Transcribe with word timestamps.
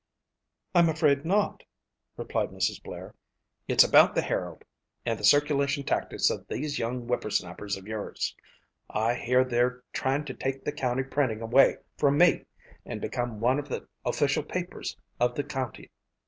"I'm 0.73 0.89
afraid 0.89 1.25
not," 1.25 1.63
replied 2.17 2.49
Mrs. 2.49 2.81
Blair. 2.81 3.13
"It's 3.67 3.83
about 3.83 4.15
the 4.15 4.23
Herald 4.23 4.65
and 5.05 5.19
the 5.19 5.23
circulation 5.23 5.83
tactics 5.83 6.31
of 6.31 6.47
these 6.47 6.79
young 6.79 7.05
whipper 7.05 7.29
snappers 7.29 7.77
of 7.77 7.85
yours. 7.87 8.35
I 8.89 9.13
hear 9.13 9.43
they're 9.43 9.83
trying 9.93 10.25
to 10.25 10.33
take 10.33 10.63
the 10.63 10.71
county 10.71 11.03
printing 11.03 11.41
away 11.43 11.77
from 11.99 12.17
me 12.17 12.45
and 12.83 12.99
become 12.99 13.39
one 13.41 13.59
of 13.59 13.69
the 13.69 13.87
official 14.03 14.41
papers 14.41 14.97
of 15.19 15.35
the 15.35 15.43
county." 15.43 15.91